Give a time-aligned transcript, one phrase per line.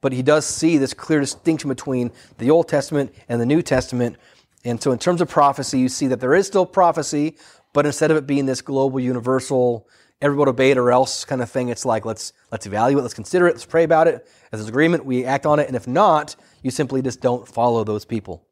[0.00, 4.16] but he does see this clear distinction between the Old Testament and the New Testament.
[4.64, 7.36] And so, in terms of prophecy, you see that there is still prophecy,
[7.72, 9.88] but instead of it being this global, universal,
[10.20, 13.48] everybody obey it or else kind of thing, it's like let's let's evaluate, let's consider
[13.48, 14.26] it, let's pray about it.
[14.52, 17.84] As there's agreement, we act on it, and if not, you simply just don't follow
[17.84, 18.44] those people.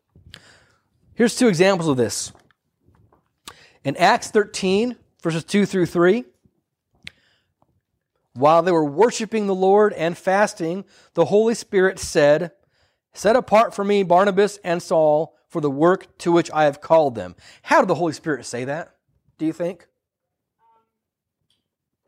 [1.15, 2.33] Here's two examples of this.
[3.85, 6.25] In Acts 13, verses 2 through 3,
[8.41, 10.85] while they were worshiping the Lord and fasting,
[11.15, 12.53] the Holy Spirit said,
[13.13, 17.15] Set apart for me Barnabas and Saul for the work to which I have called
[17.15, 17.35] them.
[17.63, 18.95] How did the Holy Spirit say that,
[19.39, 19.87] do you think?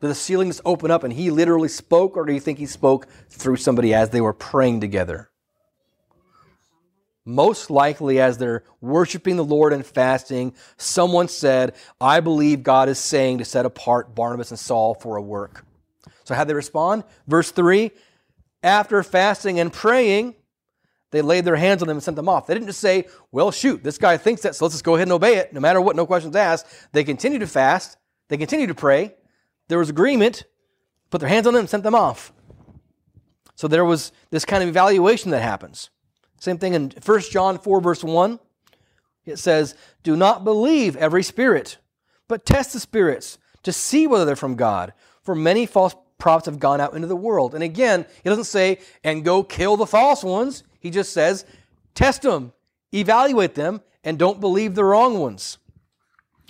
[0.01, 3.07] Did the ceilings open up and he literally spoke, or do you think he spoke
[3.29, 5.29] through somebody as they were praying together?
[7.25, 12.99] Most likely, as they're worshiping the Lord and fasting, someone said, I believe God is
[12.99, 15.65] saying to set apart Barnabas and Saul for a work.
[16.23, 17.03] So, how they respond?
[17.27, 17.91] Verse 3
[18.61, 20.35] After fasting and praying,
[21.11, 22.47] they laid their hands on them and sent them off.
[22.47, 25.07] They didn't just say, Well, shoot, this guy thinks that, so let's just go ahead
[25.07, 26.65] and obey it, no matter what, no questions asked.
[26.91, 27.97] They continued to fast,
[28.29, 29.13] they continued to pray.
[29.67, 30.43] There was agreement,
[31.09, 32.33] put their hands on them and sent them off.
[33.55, 35.89] So, there was this kind of evaluation that happens.
[36.39, 38.39] Same thing in 1 John 4, verse 1.
[39.25, 41.77] It says, Do not believe every spirit,
[42.27, 44.93] but test the spirits to see whether they're from God.
[45.21, 47.53] For many false prophets have gone out into the world.
[47.53, 50.63] And again, he doesn't say, and go kill the false ones.
[50.79, 51.45] He just says,
[51.95, 52.53] test them,
[52.93, 55.57] evaluate them, and don't believe the wrong ones.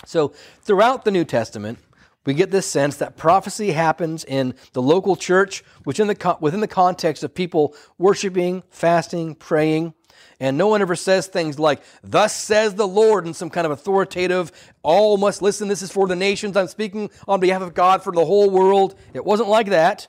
[0.05, 0.27] So
[0.61, 1.79] throughout the New Testament,
[2.23, 6.67] we get this sense that prophecy happens in the local church, within the, within the
[6.67, 9.95] context of people worshiping, fasting, praying.
[10.39, 13.71] And no one ever says things like, Thus says the Lord, in some kind of
[13.71, 18.03] authoritative, all must listen, this is for the nations, I'm speaking on behalf of God
[18.03, 18.95] for the whole world.
[19.13, 20.07] It wasn't like that.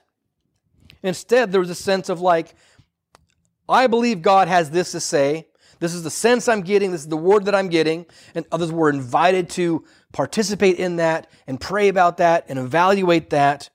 [1.03, 2.55] Instead, there was a sense of like,
[3.69, 5.49] I believe God has this to say.
[5.81, 6.93] This is the sense I'm getting.
[6.93, 8.07] This is the word that I'm getting.
[8.35, 13.71] And others were invited to participate in that and pray about that and evaluate that.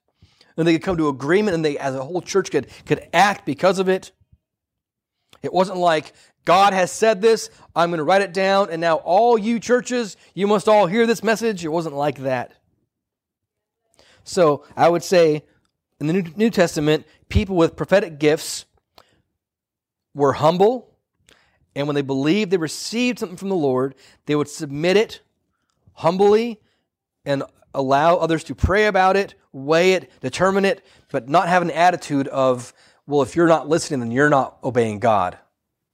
[0.58, 3.46] And they could come to agreement and they, as a whole church, could, could act
[3.46, 4.12] because of it.
[5.42, 6.14] It wasn't like,
[6.46, 10.18] God has said this, I'm going to write it down, and now all you churches,
[10.34, 11.64] you must all hear this message.
[11.64, 12.54] It wasn't like that.
[14.24, 15.44] So I would say
[16.00, 18.66] in the New Testament, people with prophetic gifts
[20.14, 20.96] were humble,
[21.76, 23.96] and when they believed they received something from the Lord,
[24.26, 25.22] they would submit it
[25.94, 26.60] humbly
[27.26, 31.72] and allow others to pray about it, weigh it, determine it, but not have an
[31.72, 32.74] attitude of,
[33.10, 35.40] well, if you're not listening, then you're not obeying God.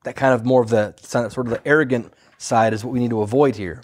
[0.03, 3.11] That kind of more of the sort of the arrogant side is what we need
[3.11, 3.81] to avoid here.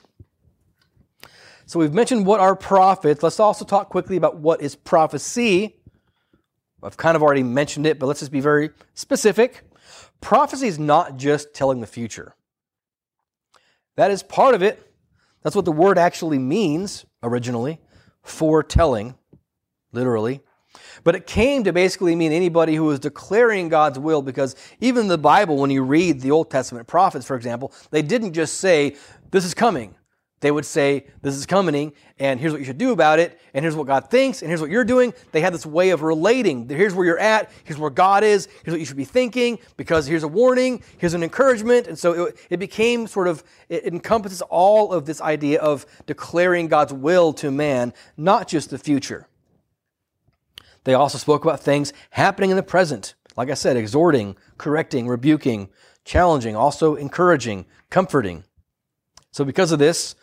[1.65, 3.23] So we've mentioned what are prophets.
[3.23, 5.77] Let's also talk quickly about what is prophecy.
[6.83, 9.63] I've kind of already mentioned it, but let's just be very specific.
[10.19, 12.35] Prophecy is not just telling the future.
[13.95, 14.91] That is part of it,
[15.41, 17.79] that's what the word actually means originally
[18.23, 19.15] foretelling,
[19.93, 20.41] literally.
[21.03, 25.17] But it came to basically mean anybody who was declaring God's will because even the
[25.17, 28.95] Bible, when you read the Old Testament prophets, for example, they didn't just say,
[29.31, 29.95] This is coming.
[30.41, 33.63] They would say, This is coming, and here's what you should do about it, and
[33.63, 35.13] here's what God thinks, and here's what you're doing.
[35.31, 36.67] They had this way of relating.
[36.67, 40.05] Here's where you're at, here's where God is, here's what you should be thinking, because
[40.05, 41.87] here's a warning, here's an encouragement.
[41.87, 46.67] And so it, it became sort of, it encompasses all of this idea of declaring
[46.67, 49.27] God's will to man, not just the future.
[50.83, 53.15] They also spoke about things happening in the present.
[53.37, 55.69] Like I said, exhorting, correcting, rebuking,
[56.03, 58.43] challenging, also encouraging, comforting.
[59.31, 60.15] So, because of this,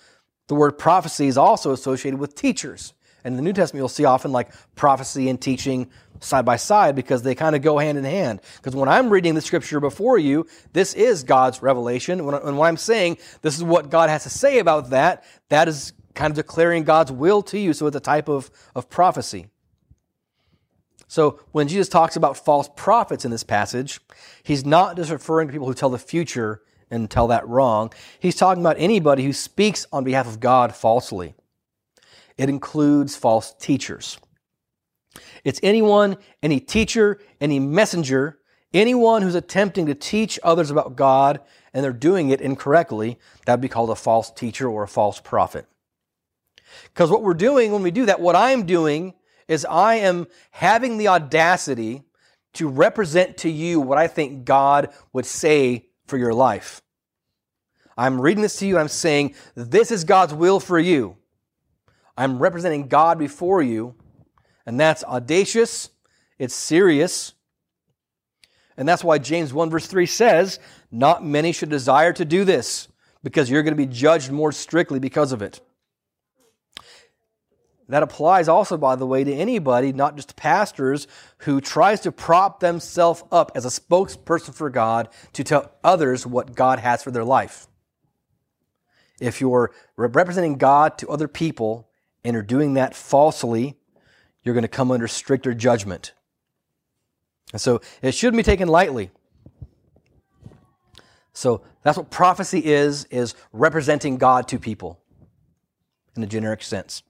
[0.49, 2.93] the word prophecy is also associated with teachers.
[3.25, 6.95] And in the New Testament, you'll see often like prophecy and teaching side by side
[6.95, 8.41] because they kind of go hand in hand.
[8.57, 12.21] Because when I'm reading the scripture before you, this is God's revelation.
[12.21, 15.93] And when I'm saying this is what God has to say about that, that is
[16.15, 17.73] kind of declaring God's will to you.
[17.73, 19.49] So it's a type of, of prophecy.
[21.09, 23.99] So when Jesus talks about false prophets in this passage,
[24.43, 27.93] he's not just referring to people who tell the future and tell that wrong.
[28.21, 31.35] He's talking about anybody who speaks on behalf of God falsely.
[32.37, 34.19] It includes false teachers.
[35.45, 38.39] It's anyone, any teacher, any messenger,
[38.75, 41.41] anyone who's attempting to teach others about God
[41.73, 45.21] and they're doing it incorrectly, that would be called a false teacher or a false
[45.21, 45.67] prophet.
[46.85, 49.15] Because what we're doing when we do that, what I'm doing
[49.49, 52.03] is I am having the audacity
[52.55, 56.83] to represent to you what I think God would say for your life.
[57.97, 61.17] I'm reading this to you I'm saying, this is God's will for you.
[62.17, 63.95] I'm representing God before you,
[64.67, 65.91] and that's audacious,
[66.39, 67.33] it's serious.
[68.77, 70.61] And that's why James 1 verse 3 says,
[70.91, 72.89] Not many should desire to do this,
[73.25, 75.61] because you're going to be judged more strictly because of it.
[77.89, 81.07] That applies also, by the way, to anybody, not just pastors,
[81.39, 86.55] who tries to prop themselves up as a spokesperson for God to tell others what
[86.55, 87.67] God has for their life.
[89.21, 91.89] If you're representing God to other people
[92.23, 93.77] and are doing that falsely,
[94.45, 96.13] you're going to come under stricter judgment.
[97.53, 99.11] And so it shouldn't be taken lightly.
[101.33, 105.01] So that's what prophecy is, is representing God to people
[106.17, 107.03] in a generic sense.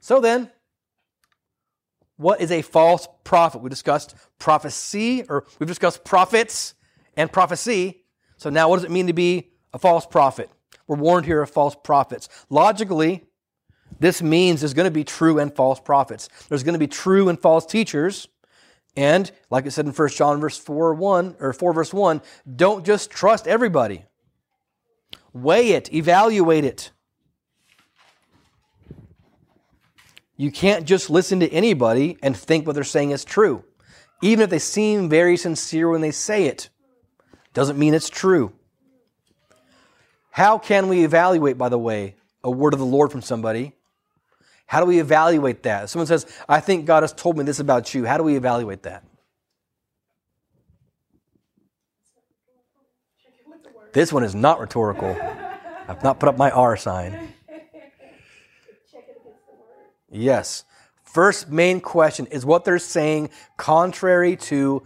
[0.00, 0.50] So then,
[2.16, 3.62] what is a false prophet?
[3.62, 6.74] We discussed prophecy, or we've discussed prophets
[7.16, 8.04] and prophecy.
[8.36, 10.50] So now, what does it mean to be a false prophet?
[10.86, 12.28] We're warned here of false prophets.
[12.48, 13.26] Logically,
[14.00, 16.28] this means there's going to be true and false prophets.
[16.48, 18.28] There's going to be true and false teachers.
[18.96, 22.20] And like it said in 1 John verse 4 1 or 4 verse 1,
[22.56, 24.04] don't just trust everybody.
[25.32, 26.90] Weigh it, evaluate it.
[30.40, 33.62] You can't just listen to anybody and think what they're saying is true.
[34.22, 36.70] Even if they seem very sincere when they say it,
[37.52, 38.50] doesn't mean it's true.
[40.30, 43.74] How can we evaluate, by the way, a word of the Lord from somebody?
[44.64, 45.90] How do we evaluate that?
[45.90, 48.84] Someone says, I think God has told me this about you, how do we evaluate
[48.84, 49.04] that?
[53.92, 55.14] This one is not rhetorical.
[55.86, 57.34] I've not put up my R sign.
[60.10, 60.64] Yes.
[61.04, 64.82] First main question is what they're saying contrary to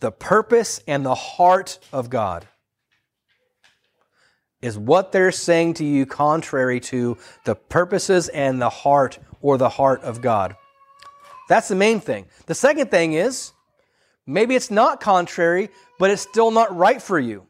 [0.00, 2.46] the purpose and the heart of God?
[4.60, 9.68] Is what they're saying to you contrary to the purposes and the heart or the
[9.68, 10.56] heart of God?
[11.48, 12.26] That's the main thing.
[12.46, 13.52] The second thing is
[14.26, 17.46] maybe it's not contrary, but it's still not right for you.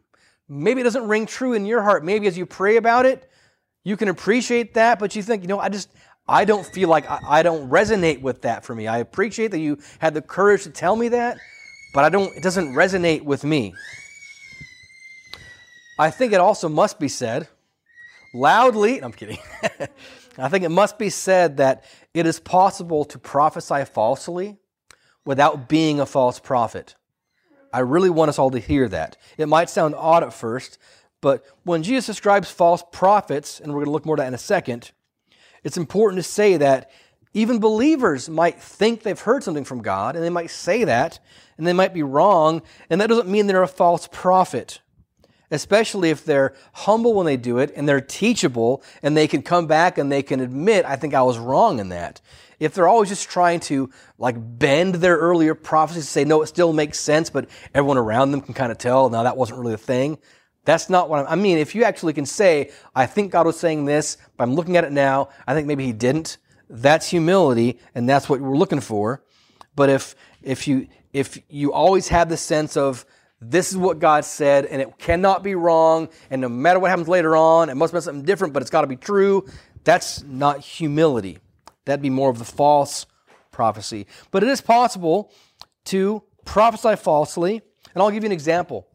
[0.49, 2.05] Maybe it doesn't ring true in your heart.
[2.05, 3.29] Maybe as you pray about it,
[3.85, 5.91] you can appreciate that, but you think, you know, I just,
[6.29, 8.87] I don't feel like I, I, don't resonate with that for me.
[8.87, 11.39] I appreciate that you had the courage to tell me that,
[11.95, 13.75] but I don't it doesn't resonate with me.
[15.99, 17.49] I think it also must be said
[18.35, 19.39] loudly, I'm kidding.
[20.39, 21.85] I think it must be said that
[22.15, 24.57] it is possible to prophesy falsely
[25.25, 26.95] without being a false prophet.
[27.73, 29.17] I really want us all to hear that.
[29.37, 30.79] It might sound odd at first,
[31.21, 34.35] but when Jesus describes false prophets, and we're going to look more at that in
[34.35, 34.93] a second,
[35.69, 36.91] it's important to say that
[37.35, 41.21] even believers might think they've heard something from God, and they might say that,
[41.59, 44.81] and they might be wrong, and that doesn't mean they're a false prophet.
[45.51, 49.67] Especially if they're humble when they do it and they're teachable and they can come
[49.67, 52.21] back and they can admit, I think I was wrong in that.
[52.59, 56.49] If they're always just trying to like bend their earlier prophecies to say, no, it
[56.49, 59.75] still makes sense, but everyone around them can kind of tell, now that wasn't really
[59.75, 60.19] a thing,
[60.69, 61.57] that's not what I'm, I mean.
[61.57, 64.85] If you actually can say, I think God was saying this, but I'm looking at
[64.85, 66.37] it now, I think maybe he didn't.
[66.69, 69.23] That's humility, and that's what we're looking for.
[69.75, 73.07] But if, if you, if you always have the sense of,
[73.41, 77.09] this is what God said, and it cannot be wrong, and no matter what happens
[77.09, 79.47] later on, it must be something different, but it's got to be true.
[79.85, 81.39] That's not humility.
[81.87, 83.07] That'd be more of the false
[83.53, 84.07] prophecy.
[84.31, 85.33] But it is possible
[85.87, 87.63] to prophesy falsely,
[87.95, 88.87] and I'll give you an example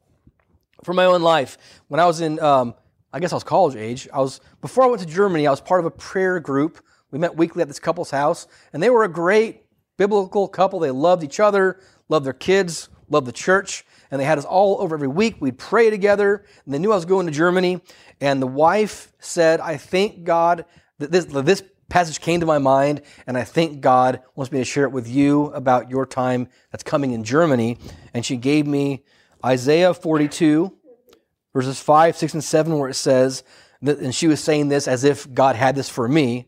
[0.83, 1.57] from my own life.
[1.87, 2.75] When I was in, um,
[3.11, 5.61] I guess I was college age, I was, before I went to Germany, I was
[5.61, 6.83] part of a prayer group.
[7.11, 9.63] We met weekly at this couple's house, and they were a great
[9.97, 10.79] biblical couple.
[10.79, 14.81] They loved each other, loved their kids, loved the church, and they had us all
[14.81, 15.35] over every week.
[15.39, 17.81] We'd pray together, and they knew I was going to Germany.
[18.19, 20.65] And the wife said, I thank God
[20.99, 24.59] that this, that this passage came to my mind, and I think God wants me
[24.59, 27.77] to share it with you about your time that's coming in Germany.
[28.13, 29.03] And she gave me
[29.45, 30.71] Isaiah 42,
[31.53, 33.43] verses 5, 6, and 7, where it says,
[33.81, 36.47] that, and she was saying this as if God had this for me.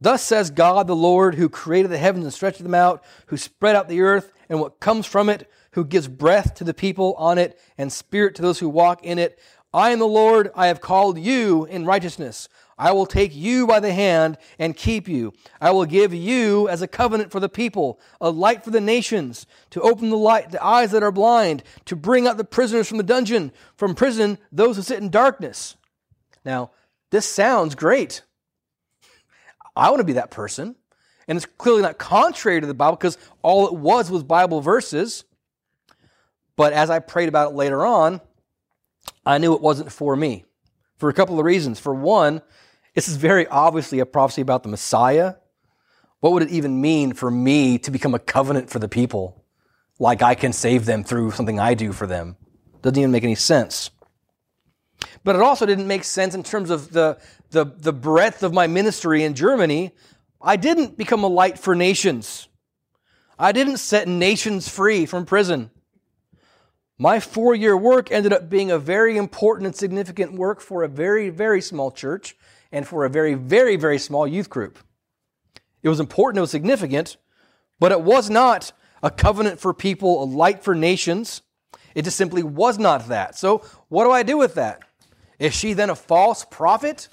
[0.00, 3.76] Thus says God the Lord, who created the heavens and stretched them out, who spread
[3.76, 7.38] out the earth and what comes from it, who gives breath to the people on
[7.38, 9.38] it and spirit to those who walk in it.
[9.72, 12.48] I am the Lord, I have called you in righteousness.
[12.78, 15.32] I will take you by the hand and keep you.
[15.60, 19.46] I will give you as a covenant for the people, a light for the nations,
[19.70, 22.96] to open the light, the eyes that are blind, to bring out the prisoners from
[22.96, 25.76] the dungeon, from prison those who sit in darkness.
[26.44, 26.70] Now,
[27.10, 28.22] this sounds great.
[29.76, 30.76] I want to be that person.
[31.28, 35.24] And it's clearly not contrary to the Bible because all it was was Bible verses.
[36.56, 38.20] But as I prayed about it later on,
[39.24, 40.44] I knew it wasn't for me
[41.02, 41.78] for a couple of reasons.
[41.78, 42.40] For one,
[42.94, 45.34] this is very obviously a prophecy about the Messiah.
[46.20, 49.42] What would it even mean for me to become a covenant for the people?
[50.02, 52.36] like I can save them through something I do for them.
[52.82, 53.90] Doesn't even make any sense.
[55.22, 57.18] But it also didn't make sense in terms of the,
[57.50, 59.92] the, the breadth of my ministry in Germany.
[60.40, 62.48] I didn't become a light for nations.
[63.38, 65.70] I didn't set nations free from prison.
[66.98, 70.88] My four year work ended up being a very important and significant work for a
[70.88, 72.36] very, very small church
[72.70, 74.78] and for a very, very, very small youth group.
[75.82, 77.16] It was important, it was significant,
[77.80, 78.72] but it was not
[79.02, 81.42] a covenant for people, a light for nations.
[81.94, 83.36] It just simply was not that.
[83.36, 84.82] So, what do I do with that?
[85.38, 87.08] Is she then a false prophet?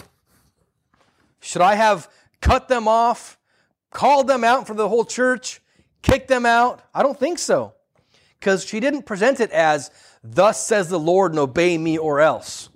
[1.40, 2.08] Should I have
[2.40, 3.38] cut them off,
[3.90, 5.60] called them out for the whole church,
[6.02, 6.82] kicked them out?
[6.94, 7.74] I don't think so.
[8.40, 9.90] Because she didn't present it as,
[10.24, 12.70] Thus says the Lord, and obey me or else.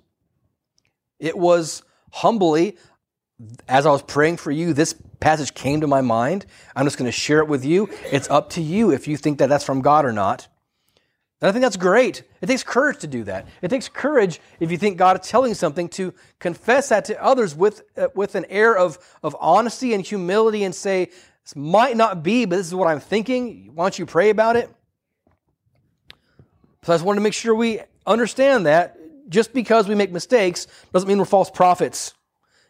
[1.19, 2.77] It was humbly,
[3.67, 6.45] as I was praying for you, this passage came to my mind.
[6.75, 7.89] I'm just going to share it with you.
[8.11, 10.47] It's up to you if you think that that's from God or not.
[11.41, 12.23] And I think that's great.
[12.41, 13.47] It takes courage to do that.
[13.61, 17.53] It takes courage if you think God is telling something to confess that to others
[17.53, 21.05] with, uh, with an air of, of honesty and humility and say,
[21.43, 23.71] This might not be, but this is what I'm thinking.
[23.75, 24.69] Why don't you pray about it?
[26.85, 30.67] So I just wanted to make sure we understand that just because we make mistakes
[30.93, 32.13] doesn't mean we're false prophets.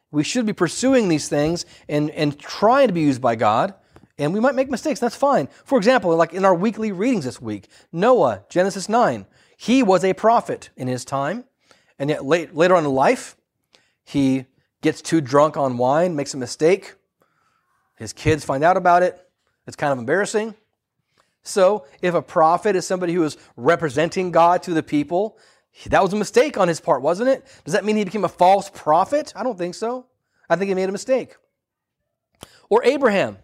[0.09, 3.73] We should be pursuing these things and, and trying to be used by God.
[4.17, 5.49] And we might make mistakes, that's fine.
[5.65, 9.25] For example, like in our weekly readings this week, Noah, Genesis 9,
[9.57, 11.43] he was a prophet in his time.
[11.99, 13.35] And yet late, later on in life,
[14.05, 14.45] he
[14.79, 16.93] gets too drunk on wine, makes a mistake.
[17.97, 19.27] His kids find out about it.
[19.67, 20.55] It's kind of embarrassing.
[21.47, 25.37] So, if a prophet is somebody who is representing God to the people,
[25.87, 27.45] that was a mistake on his part, wasn't it?
[27.63, 29.31] Does that mean he became a false prophet?
[29.35, 30.07] I don't think so.
[30.49, 31.35] I think he made a mistake.
[32.69, 33.37] Or Abraham.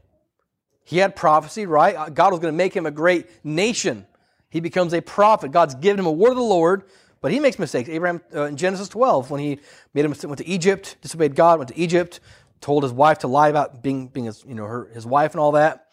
[0.83, 1.95] He had prophecy, right?
[1.95, 4.07] Uh, God was going to make him a great nation.
[4.49, 5.51] He becomes a prophet.
[5.51, 6.83] God's given him a word of the Lord,
[7.21, 7.87] but he makes mistakes.
[7.87, 9.59] Abraham uh, in Genesis 12, when he
[9.93, 12.19] made mistake, went to Egypt, disobeyed God, went to Egypt,
[12.61, 15.39] told his wife to lie about being, being his, you know, her, his wife and
[15.39, 15.87] all that.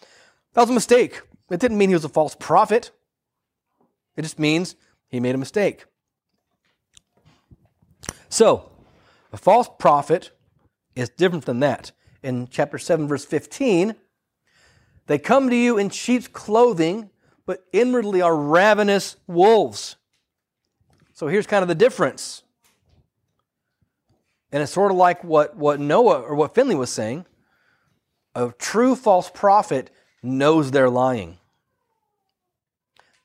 [0.54, 1.20] That was a mistake.
[1.50, 2.90] It didn't mean he was a false prophet.
[4.16, 4.76] It just means
[5.08, 5.84] he made a mistake.
[8.28, 8.70] So,
[9.32, 10.30] a false prophet
[10.94, 11.92] is different than that.
[12.22, 13.94] In chapter 7, verse 15,
[15.06, 17.10] they come to you in sheep's clothing,
[17.46, 19.96] but inwardly are ravenous wolves.
[21.14, 22.42] So here's kind of the difference.
[24.52, 27.26] And it's sort of like what, what Noah or what Finley was saying.
[28.34, 29.90] A true false prophet
[30.22, 31.37] knows they're lying.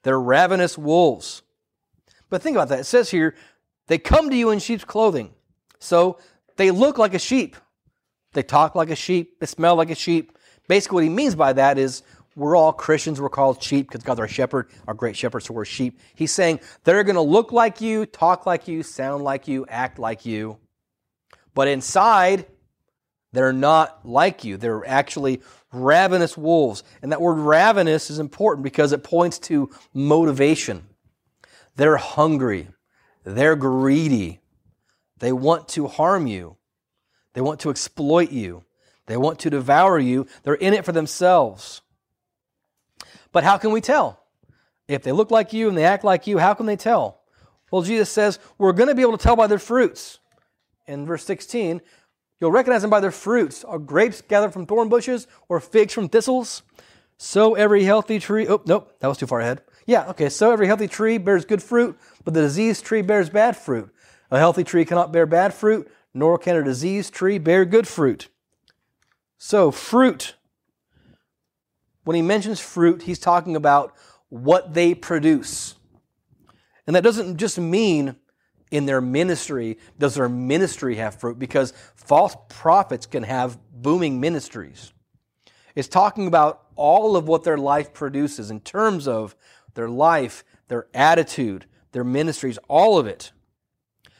[0.03, 1.41] They're ravenous wolves.
[2.29, 2.79] But think about that.
[2.79, 3.35] It says here,
[3.87, 5.33] they come to you in sheep's clothing.
[5.79, 6.19] So
[6.55, 7.55] they look like a sheep.
[8.33, 9.39] They talk like a sheep.
[9.39, 10.37] They smell like a sheep.
[10.67, 12.03] Basically, what he means by that is
[12.35, 13.21] we're all Christians.
[13.21, 15.99] We're called sheep because God's our shepherd, our great shepherd, so we're sheep.
[16.15, 19.99] He's saying they're going to look like you, talk like you, sound like you, act
[19.99, 20.57] like you.
[21.53, 22.47] But inside,
[23.33, 24.57] they're not like you.
[24.57, 26.83] They're actually ravenous wolves.
[27.01, 30.87] And that word ravenous is important because it points to motivation.
[31.75, 32.69] They're hungry.
[33.25, 34.39] They're greedy.
[35.17, 36.57] They want to harm you.
[37.33, 38.63] They want to exploit you.
[39.07, 40.27] They want to devour you.
[40.43, 41.81] They're in it for themselves.
[43.31, 44.23] But how can we tell?
[44.87, 47.21] If they look like you and they act like you, how can they tell?
[47.71, 50.19] Well, Jesus says, we're going to be able to tell by their fruits.
[50.85, 51.81] In verse 16,
[52.43, 53.63] you'll recognize them by their fruits.
[53.63, 56.61] Are grapes gathered from thorn bushes or figs from thistles?
[57.15, 59.61] So every healthy tree, oh, nope, that was too far ahead.
[59.85, 63.55] Yeah, okay, so every healthy tree bears good fruit, but the diseased tree bears bad
[63.55, 63.89] fruit.
[64.29, 68.27] A healthy tree cannot bear bad fruit, nor can a diseased tree bear good fruit.
[69.37, 70.35] So, fruit.
[72.03, 73.93] When he mentions fruit, he's talking about
[74.27, 75.75] what they produce.
[76.85, 78.17] And that doesn't just mean
[78.73, 81.37] in their ministry, does their ministry have fruit?
[81.37, 84.91] Because false prophets can have booming ministries.
[85.75, 89.35] It's talking about all of what their life produces in terms of
[89.75, 93.31] their life, their attitude, their ministries, all of it.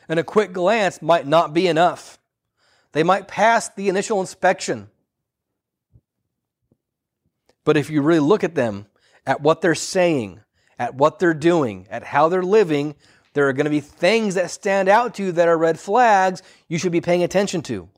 [0.08, 2.20] And a quick glance might not be enough.
[2.92, 4.88] They might pass the initial inspection.
[7.64, 8.86] But if you really look at them,
[9.26, 10.42] at what they're saying,
[10.78, 12.94] at what they're doing, at how they're living,
[13.34, 16.42] there are going to be things that stand out to you that are red flags
[16.68, 17.90] you should be paying attention to.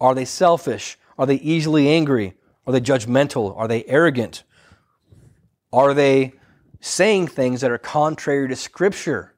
[0.00, 0.98] Are they selfish?
[1.18, 2.34] Are they easily angry?
[2.66, 3.56] Are they judgmental?
[3.56, 4.44] Are they arrogant?
[5.72, 6.34] Are they
[6.80, 9.34] saying things that are contrary to Scripture?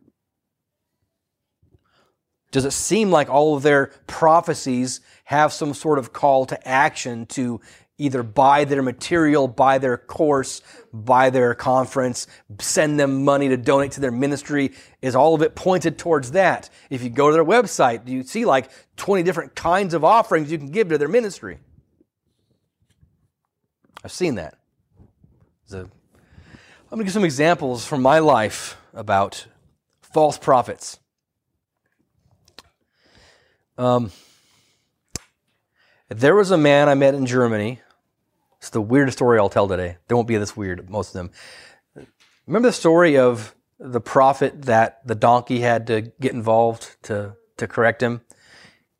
[2.50, 7.26] Does it seem like all of their prophecies have some sort of call to action
[7.26, 7.60] to
[7.96, 12.26] either buy their material, buy their course, buy their conference,
[12.60, 14.72] send them money to donate to their ministry.
[15.00, 16.70] Is all of it pointed towards that?
[16.90, 20.58] If you go to their website, you see like 20 different kinds of offerings you
[20.58, 21.58] can give to their ministry.
[24.02, 24.54] I've seen that.
[25.72, 25.90] A, I'm
[26.90, 29.46] going to give some examples from my life about
[30.02, 30.98] false prophets.
[33.78, 34.12] Um,
[36.08, 37.80] there was a man I met in Germany.
[38.64, 39.98] It's the weirdest story I'll tell today.
[40.08, 42.06] They won't be this weird, most of them.
[42.46, 47.66] Remember the story of the prophet that the donkey had to get involved to, to
[47.66, 48.22] correct him?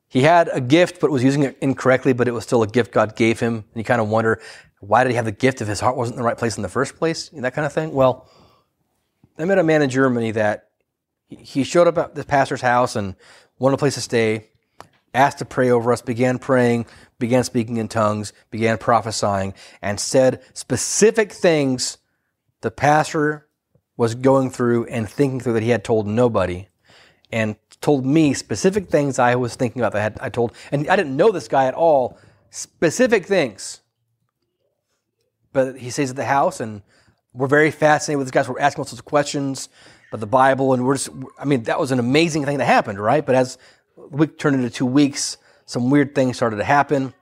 [0.07, 2.93] He had a gift, but was using it incorrectly, but it was still a gift
[2.93, 3.55] God gave him.
[3.55, 4.39] And you kind of wonder,
[4.81, 6.63] why did he have the gift if his heart wasn't in the right place in
[6.63, 7.31] the first place?
[7.31, 7.95] That kind of thing.
[7.95, 8.29] Well,
[9.39, 10.69] I met a man in Germany that
[11.27, 13.17] he showed up at the pastor's house and
[13.59, 14.51] wanted a place to stay
[15.15, 16.87] asked to pray over us, began praying,
[17.19, 21.99] began speaking in tongues, began prophesying, and said specific things
[22.61, 23.47] the pastor
[23.97, 26.67] was going through and thinking through that he had told nobody,
[27.33, 30.89] and told me specific things I was thinking about that I, had, I told, and
[30.89, 32.19] I didn't know this guy at all,
[32.51, 33.81] specific things.
[35.53, 36.83] But he stays at the house, and
[37.33, 38.43] we're very fascinated with this guy.
[38.43, 39.69] So we're asking all sorts of questions
[40.09, 42.99] about the Bible, and we're just, I mean, that was an amazing thing that happened,
[42.99, 43.25] right?
[43.25, 43.59] But as
[43.97, 45.37] week turned into two weeks.
[45.67, 47.15] Some weird things started to happen.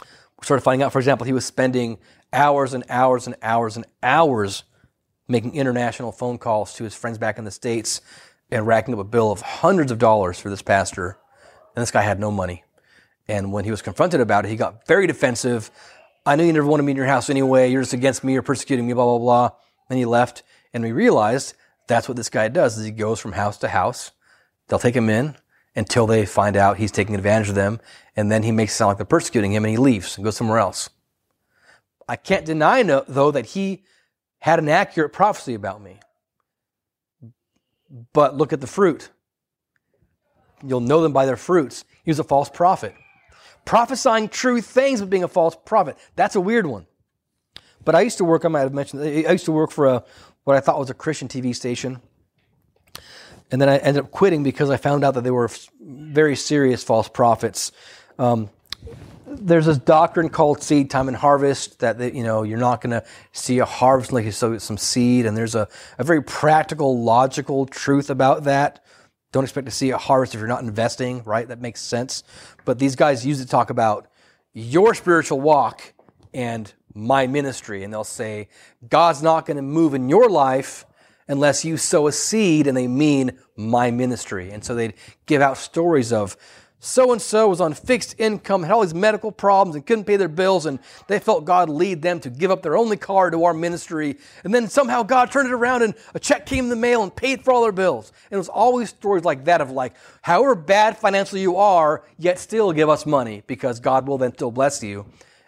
[0.00, 1.98] We started finding out, for example, he was spending
[2.32, 4.64] hours and hours and hours and hours
[5.26, 8.00] making international phone calls to his friends back in the States
[8.50, 11.18] and racking up a bill of hundreds of dollars for this pastor.
[11.74, 12.64] And this guy had no money.
[13.26, 15.70] And when he was confronted about it, he got very defensive.
[16.24, 17.70] I know you never wanted me in your house anyway.
[17.70, 18.32] You're just against me.
[18.32, 19.50] You're persecuting me, blah, blah, blah.
[19.88, 20.42] Then he left.
[20.72, 21.54] And we realized
[21.88, 24.12] that's what this guy does is he goes from house to house.
[24.68, 25.36] They'll take him in
[25.78, 27.80] until they find out he's taking advantage of them.
[28.16, 30.36] And then he makes it sound like they're persecuting him and he leaves and goes
[30.36, 30.90] somewhere else.
[32.08, 33.84] I can't deny, though, that he
[34.40, 36.00] had an accurate prophecy about me.
[38.12, 39.10] But look at the fruit.
[40.66, 41.84] You'll know them by their fruits.
[42.04, 42.94] He was a false prophet.
[43.64, 45.96] Prophesying true things but being a false prophet.
[46.16, 46.86] That's a weird one.
[47.84, 50.04] But I used to work, I might have mentioned, I used to work for a,
[50.44, 52.00] what I thought was a Christian TV station.
[53.50, 56.84] And then I ended up quitting because I found out that they were very serious
[56.84, 57.72] false prophets.
[58.18, 58.50] Um,
[59.26, 63.04] there's this doctrine called seed time and harvest that, you know you're not going to
[63.32, 67.66] see a harvest unless you sow some seed, and there's a, a very practical, logical
[67.66, 68.84] truth about that.
[69.32, 71.46] Don't expect to see a harvest if you're not investing, right?
[71.46, 72.24] That makes sense.
[72.64, 74.08] But these guys use it to talk about
[74.54, 75.92] your spiritual walk
[76.32, 78.48] and my ministry, and they'll say
[78.88, 80.86] God's not going to move in your life
[81.28, 84.50] unless you sow a seed and they mean my ministry.
[84.50, 84.94] And so they'd
[85.26, 86.36] give out stories of
[86.80, 90.16] so and so was on fixed income, had all these medical problems, and couldn't pay
[90.16, 93.44] their bills, and they felt God lead them to give up their only car to
[93.44, 94.16] our ministry.
[94.44, 97.14] And then somehow God turned it around, and a check came in the mail and
[97.14, 98.12] paid for all their bills.
[98.30, 102.38] And it was always stories like that of like, however bad financially you are, yet
[102.38, 105.06] still give us money because God will then still bless you.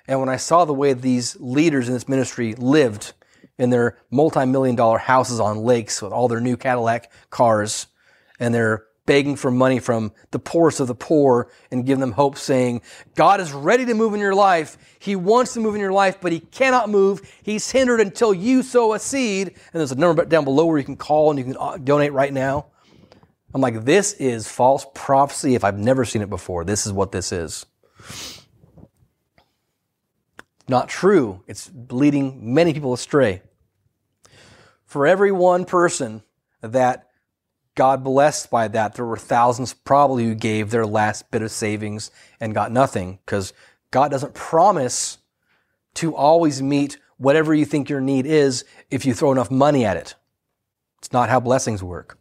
[0.08, 3.12] And when I saw the way these leaders in this ministry lived,
[3.60, 7.86] in their multi-million dollar houses on lakes with all their new Cadillac cars
[8.40, 12.38] and they're begging for money from the poorest of the poor and giving them hope
[12.38, 12.80] saying,
[13.16, 14.78] God is ready to move in your life.
[14.98, 17.20] He wants to move in your life, but he cannot move.
[17.42, 19.48] He's hindered until you sow a seed.
[19.48, 22.14] And there's a number down below where you can call and you can uh, donate
[22.14, 22.66] right now.
[23.52, 26.64] I'm like, this is false prophecy if I've never seen it before.
[26.64, 27.66] This is what this is.
[30.66, 31.42] Not true.
[31.46, 33.42] It's leading many people astray
[34.90, 36.20] for every one person
[36.62, 37.06] that
[37.76, 42.10] God blessed by that, there were thousands probably who gave their last bit of savings
[42.40, 43.52] and got nothing because
[43.92, 45.18] God doesn't promise
[45.94, 49.96] to always meet whatever you think your need is if you throw enough money at
[49.96, 50.16] it.
[50.98, 52.18] It's not how blessings work.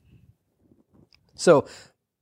[1.33, 1.65] So,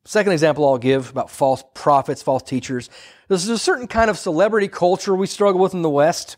[0.05, 2.89] second example I'll give about false prophets, false teachers.
[3.27, 6.37] There's a certain kind of celebrity culture we struggle with in the West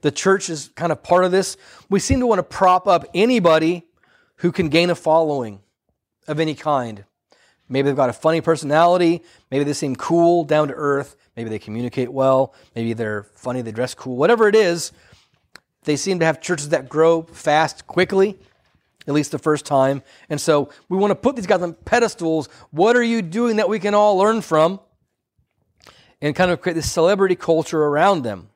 [0.00, 1.56] the church is kind of part of this.
[1.88, 3.84] We seem to want to prop up anybody
[4.36, 5.60] who can gain a following
[6.28, 7.04] of any kind.
[7.68, 9.22] Maybe they've got a funny personality.
[9.50, 11.16] Maybe they seem cool, down to earth.
[11.36, 12.54] Maybe they communicate well.
[12.74, 14.16] Maybe they're funny, they dress cool.
[14.16, 14.92] Whatever it is,
[15.84, 18.38] they seem to have churches that grow fast, quickly,
[19.06, 20.02] at least the first time.
[20.28, 22.48] And so we want to put these guys on pedestals.
[22.70, 24.80] What are you doing that we can all learn from?
[26.20, 28.48] And kind of create this celebrity culture around them.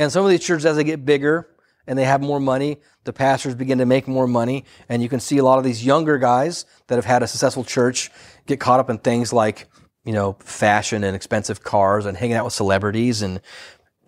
[0.00, 1.46] And some of these churches, as they get bigger
[1.86, 4.64] and they have more money, the pastors begin to make more money.
[4.88, 7.64] And you can see a lot of these younger guys that have had a successful
[7.64, 8.10] church
[8.46, 9.68] get caught up in things like,
[10.06, 13.42] you know, fashion and expensive cars and hanging out with celebrities and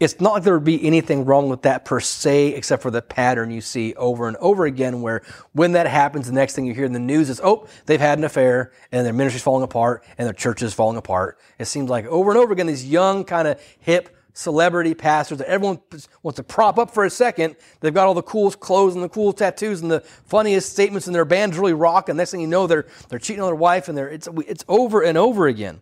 [0.00, 3.00] it's not like there would be anything wrong with that per se, except for the
[3.00, 6.74] pattern you see over and over again, where when that happens, the next thing you
[6.74, 10.02] hear in the news is, oh, they've had an affair and their ministry's falling apart
[10.18, 11.38] and their church is falling apart.
[11.60, 15.48] It seems like over and over again, these young, kind of hip celebrity pastors that
[15.48, 15.80] everyone
[16.22, 17.56] wants to prop up for a second.
[17.80, 21.14] They've got all the coolest clothes and the cool tattoos and the funniest statements, and
[21.14, 22.08] their band's really rock.
[22.08, 24.64] And next thing you know, they're, they're cheating on their wife, and they're, it's, it's
[24.68, 25.80] over and over again.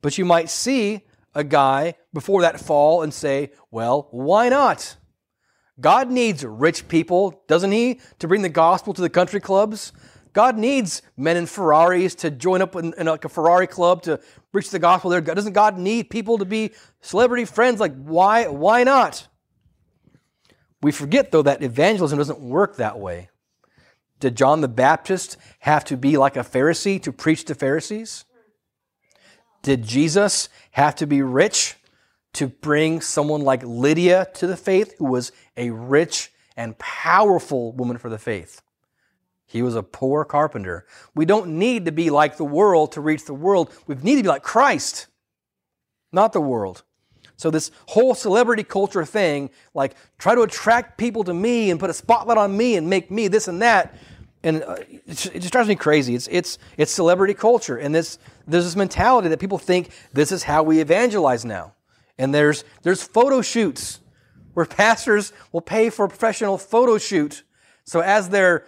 [0.00, 1.02] But you might see
[1.34, 4.96] a guy before that fall and say, well, why not?
[5.80, 9.92] God needs rich people, doesn't he, to bring the gospel to the country clubs?
[10.32, 14.20] God needs men in Ferraris to join up in, in like a Ferrari club to
[14.52, 15.20] preach the gospel there.
[15.20, 17.80] Doesn't God need people to be celebrity friends?
[17.80, 19.26] Like, why, why not?
[20.80, 23.30] We forget, though, that evangelism doesn't work that way.
[24.20, 28.24] Did John the Baptist have to be like a Pharisee to preach to Pharisees?
[29.62, 31.76] Did Jesus have to be rich
[32.34, 37.98] to bring someone like Lydia to the faith, who was a rich and powerful woman
[37.98, 38.62] for the faith?
[39.48, 40.86] He was a poor carpenter.
[41.14, 43.72] We don't need to be like the world to reach the world.
[43.86, 45.08] We need to be like Christ,
[46.12, 46.84] not the world.
[47.36, 51.88] So, this whole celebrity culture thing, like try to attract people to me and put
[51.88, 53.96] a spotlight on me and make me this and that,
[54.42, 56.14] and uh, it just drives me crazy.
[56.14, 57.76] It's, it's, it's celebrity culture.
[57.76, 61.74] And this, there's this mentality that people think this is how we evangelize now.
[62.18, 64.00] And there's, there's photo shoots
[64.54, 67.42] where pastors will pay for a professional photo shoot.
[67.84, 68.64] So as they're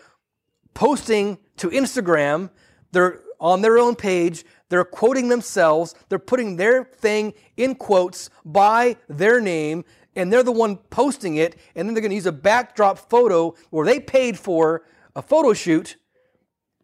[0.74, 2.50] posting to Instagram,
[2.92, 8.96] they're on their own page, they're quoting themselves, they're putting their thing in quotes by
[9.08, 9.84] their name,
[10.16, 13.54] and they're the one posting it, and then they're going to use a backdrop photo
[13.70, 14.84] where they paid for
[15.16, 15.96] a photo shoot,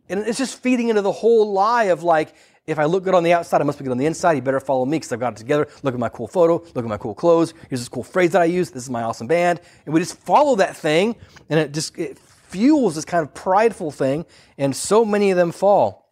[0.08, 2.34] and it's just feeding into the whole lie of like,
[2.66, 4.32] if I look good on the outside, I must be good on the inside.
[4.32, 5.68] You better follow me because I've got it together.
[5.84, 6.54] Look at my cool photo.
[6.74, 7.54] Look at my cool clothes.
[7.68, 8.72] Here's this cool phrase that I use.
[8.72, 9.60] This is my awesome band.
[9.84, 11.14] And we just follow that thing,
[11.48, 12.18] and it just it
[12.56, 14.24] fuels this kind of prideful thing,
[14.56, 16.10] and so many of them fall.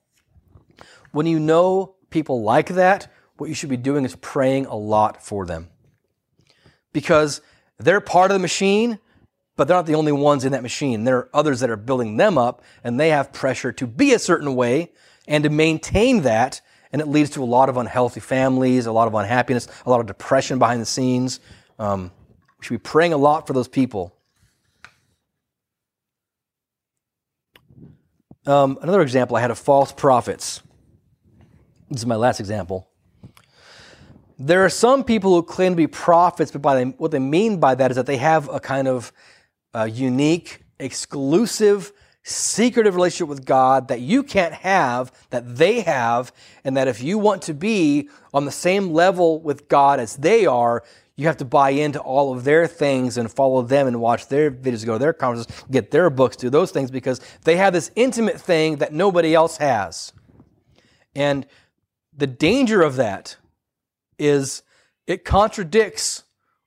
[1.10, 5.22] When you know people like that, what you should be doing is praying a lot
[5.22, 5.70] for them.
[6.92, 7.40] Because
[7.78, 8.98] they're part of the machine,
[9.56, 11.04] but they're not the only ones in that machine.
[11.04, 14.18] There are others that are building them up, and they have pressure to be a
[14.18, 14.92] certain way
[15.26, 16.60] and to maintain that.
[16.92, 20.00] And it leads to a lot of unhealthy families, a lot of unhappiness, a lot
[20.00, 21.40] of depression behind the scenes.
[21.78, 22.12] Um,
[22.58, 24.14] we should be praying a lot for those people.
[28.46, 30.62] Um, another example I had of false prophets.
[31.90, 32.88] This is my last example.
[34.38, 37.74] There are some people who claim to be prophets, but by what they mean by
[37.76, 39.12] that is that they have a kind of
[39.72, 46.32] a unique, exclusive, secretive relationship with God that you can't have, that they have,
[46.64, 50.44] and that if you want to be on the same level with God as they
[50.46, 50.82] are,
[51.16, 54.50] you have to buy into all of their things and follow them and watch their
[54.50, 57.90] videos, go to their conferences, get their books, do those things because they have this
[57.94, 60.12] intimate thing that nobody else has.
[61.14, 61.46] And
[62.16, 63.36] the danger of that
[64.18, 64.62] is
[65.06, 66.24] it contradicts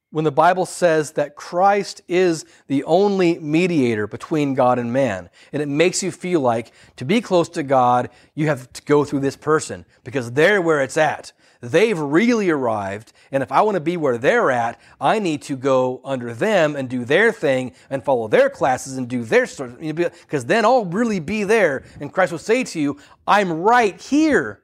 [0.09, 5.29] when the Bible says that Christ is the only mediator between God and man.
[5.51, 9.03] And it makes you feel like to be close to God, you have to go
[9.03, 11.33] through this person because they're where it's at.
[11.61, 13.13] They've really arrived.
[13.31, 16.75] And if I want to be where they're at, I need to go under them
[16.75, 19.77] and do their thing and follow their classes and do their stuff.
[19.79, 21.83] Because then I'll really be there.
[21.99, 24.61] And Christ will say to you, I'm right here.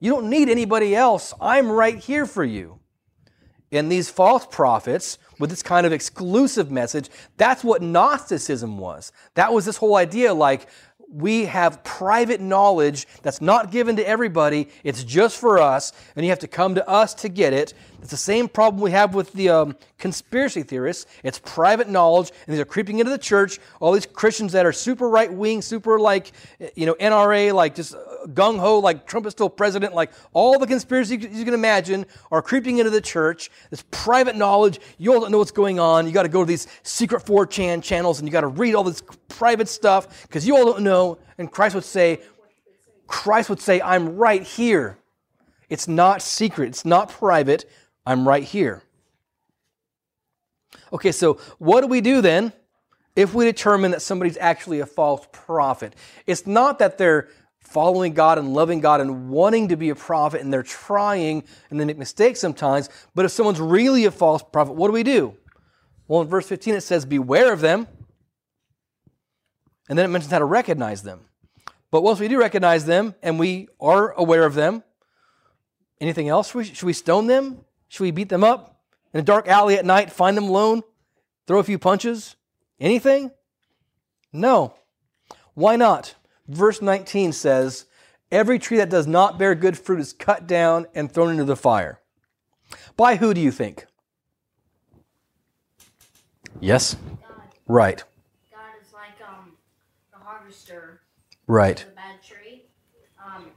[0.00, 1.34] You don't need anybody else.
[1.40, 2.78] I'm right here for you.
[3.70, 9.12] And these false prophets, with this kind of exclusive message, that's what Gnosticism was.
[9.34, 10.68] That was this whole idea like,
[11.10, 14.68] we have private knowledge that's not given to everybody.
[14.84, 17.74] It's just for us, and you have to come to us to get it.
[18.00, 21.06] It's the same problem we have with the um, conspiracy theorists.
[21.24, 23.58] It's private knowledge, and these are creeping into the church.
[23.80, 26.32] All these Christians that are super right wing, super like,
[26.76, 27.96] you know, NRA, like just
[28.28, 32.40] gung ho, like Trump is still president, like all the conspiracies you can imagine are
[32.40, 33.50] creeping into the church.
[33.70, 36.06] This private knowledge, you all don't know what's going on.
[36.06, 38.84] You got to go to these secret 4chan channels and you got to read all
[38.84, 41.18] this private stuff because you all don't know.
[41.38, 42.20] And Christ would say,
[43.08, 44.98] Christ would say, I'm right here.
[45.68, 47.68] It's not secret, it's not private.
[48.08, 48.82] I'm right here.
[50.94, 52.54] Okay, so what do we do then
[53.14, 55.94] if we determine that somebody's actually a false prophet?
[56.26, 57.28] It's not that they're
[57.60, 61.78] following God and loving God and wanting to be a prophet and they're trying and
[61.78, 65.36] they make mistakes sometimes, but if someone's really a false prophet, what do we do?
[66.06, 67.86] Well, in verse 15 it says, Beware of them.
[69.90, 71.26] And then it mentions how to recognize them.
[71.90, 74.82] But once we do recognize them and we are aware of them,
[76.00, 76.50] anything else?
[76.50, 77.66] Should we stone them?
[77.88, 78.80] Should we beat them up?
[79.12, 80.82] In a dark alley at night, find them alone,
[81.46, 82.36] throw a few punches?
[82.78, 83.30] Anything?
[84.32, 84.74] No.
[85.54, 86.14] Why not?
[86.46, 87.86] Verse 19 says,
[88.30, 91.56] Every tree that does not bear good fruit is cut down and thrown into the
[91.56, 92.00] fire.
[92.96, 93.86] By who do you think?
[96.60, 96.94] Yes?
[96.94, 98.04] God, Right.
[98.52, 99.52] God is like um
[100.12, 101.00] the harvester
[101.46, 101.82] Right.
[101.82, 102.64] of a bad tree.
[103.24, 103.50] Um,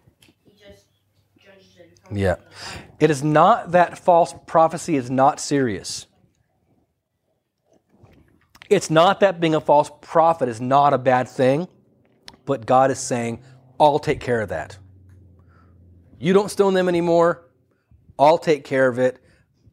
[0.45, 0.85] he just
[1.43, 1.89] judges it.
[1.89, 2.35] and throws it Yeah.
[2.99, 6.07] It is not that false prophecy is not serious.
[8.69, 11.67] It's not that being a false prophet is not a bad thing,
[12.45, 13.41] but God is saying,
[13.79, 14.77] I'll take care of that.
[16.19, 17.49] You don't stone them anymore.
[18.19, 19.19] I'll take care of it.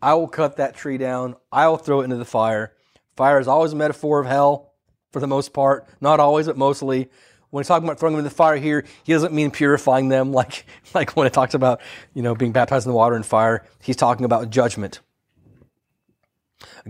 [0.01, 1.37] I will cut that tree down.
[1.53, 2.73] I will throw it into the fire.
[3.17, 4.73] Fire is always a metaphor of hell
[5.13, 5.87] for the most part.
[6.01, 7.11] Not always, but mostly.
[7.51, 10.33] When he's talking about throwing them in the fire here, he doesn't mean purifying them
[10.41, 11.81] like, like when it talks about,
[12.15, 13.65] you know, being baptized in the water and fire.
[13.81, 15.01] He's talking about judgment.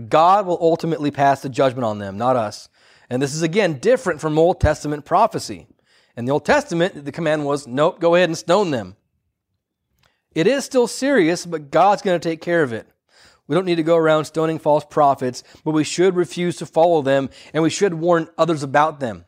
[0.07, 2.69] God will ultimately pass the judgment on them, not us.
[3.09, 5.67] And this is again different from Old Testament prophecy.
[6.15, 8.95] In the Old Testament, the command was, nope, go ahead and stone them.
[10.35, 12.87] It is still serious, but God's going to take care of it.
[13.47, 17.01] We don't need to go around stoning false prophets, but we should refuse to follow
[17.01, 19.25] them and we should warn others about them.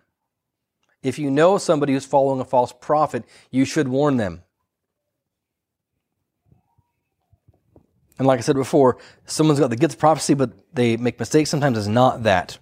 [1.04, 4.44] If you know somebody who's following a false prophet, you should warn them.
[8.20, 11.50] And like I said before, someone's got the gift of prophecy, but they make mistakes.
[11.50, 12.60] Sometimes it's not that.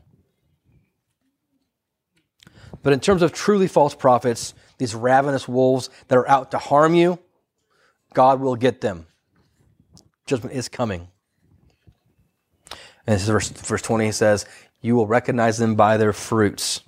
[2.81, 6.95] But in terms of truly false prophets, these ravenous wolves that are out to harm
[6.95, 7.19] you,
[8.13, 9.07] God will get them.
[10.25, 11.09] Judgment is coming.
[13.05, 14.45] And this is verse, verse 20 he says,
[14.81, 16.81] You will recognize them by their fruits.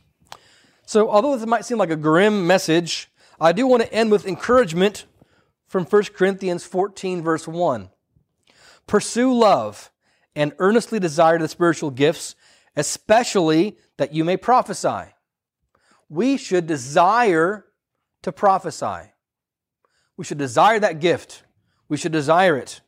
[0.91, 4.27] So, although this might seem like a grim message, I do want to end with
[4.27, 5.06] encouragement
[5.65, 7.89] from 1 Corinthians 14, verse 1.
[8.88, 9.89] Pursue love
[10.36, 12.36] and earnestly desire the spiritual gifts,
[12.75, 15.13] especially that you may prophesy.
[16.10, 17.67] We should desire
[18.23, 19.13] to prophesy.
[20.17, 21.43] We should desire that gift.
[21.88, 22.82] We should desire it.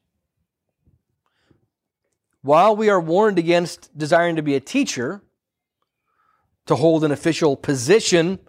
[2.42, 5.22] While we are warned against desiring to be a teacher,
[6.68, 8.40] to hold an official position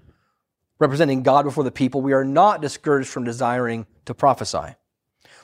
[0.79, 4.75] representing God before the people, we are not discouraged from desiring to prophesy.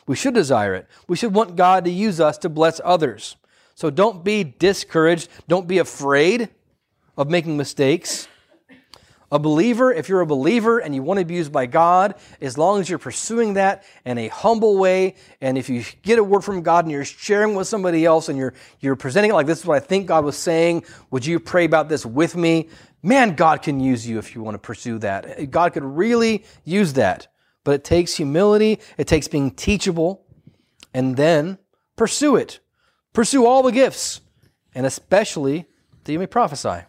[0.06, 0.87] We should desire it.
[1.09, 3.37] We should want God to use us to bless others.
[3.74, 5.28] So don't be discouraged.
[5.48, 6.50] Don't be afraid
[7.16, 8.28] of making mistakes.
[9.32, 12.58] A believer, if you're a believer and you want to be used by God, as
[12.58, 16.42] long as you're pursuing that in a humble way, and if you get a word
[16.42, 19.60] from God and you're sharing with somebody else and you're you're presenting it like this
[19.60, 22.68] is what I think God was saying, would you pray about this with me?
[23.02, 25.50] Man, God can use you if you want to pursue that.
[25.50, 27.28] God could really use that.
[27.62, 30.24] But it takes humility, it takes being teachable,
[30.92, 31.58] and then
[31.94, 32.58] pursue it.
[33.12, 34.20] Pursue all the gifts,
[34.74, 35.66] and especially
[36.04, 36.84] that you may prophesy.